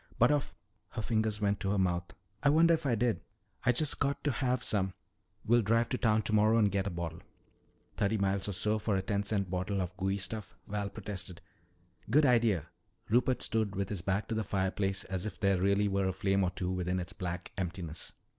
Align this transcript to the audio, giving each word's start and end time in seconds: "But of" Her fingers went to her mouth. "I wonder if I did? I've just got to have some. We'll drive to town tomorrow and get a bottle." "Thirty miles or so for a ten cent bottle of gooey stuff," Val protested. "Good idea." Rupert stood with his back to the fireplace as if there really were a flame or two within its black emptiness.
"But 0.17 0.31
of" 0.31 0.55
Her 0.95 1.03
fingers 1.03 1.39
went 1.39 1.59
to 1.59 1.69
her 1.69 1.77
mouth. 1.77 2.15
"I 2.41 2.49
wonder 2.49 2.73
if 2.73 2.87
I 2.87 2.95
did? 2.95 3.21
I've 3.63 3.75
just 3.75 3.99
got 3.99 4.23
to 4.23 4.31
have 4.31 4.63
some. 4.63 4.95
We'll 5.45 5.61
drive 5.61 5.89
to 5.89 5.97
town 5.99 6.23
tomorrow 6.23 6.57
and 6.57 6.71
get 6.71 6.87
a 6.87 6.89
bottle." 6.89 7.21
"Thirty 7.97 8.17
miles 8.17 8.47
or 8.49 8.53
so 8.53 8.79
for 8.79 8.95
a 8.95 9.03
ten 9.03 9.21
cent 9.21 9.51
bottle 9.51 9.79
of 9.79 9.95
gooey 9.97 10.17
stuff," 10.17 10.57
Val 10.67 10.89
protested. 10.89 11.39
"Good 12.09 12.25
idea." 12.25 12.65
Rupert 13.09 13.43
stood 13.43 13.75
with 13.75 13.89
his 13.89 14.01
back 14.01 14.27
to 14.29 14.33
the 14.33 14.43
fireplace 14.43 15.03
as 15.03 15.27
if 15.27 15.39
there 15.39 15.61
really 15.61 15.87
were 15.87 16.07
a 16.07 16.13
flame 16.13 16.43
or 16.43 16.49
two 16.49 16.71
within 16.71 16.99
its 16.99 17.13
black 17.13 17.51
emptiness. 17.55 18.13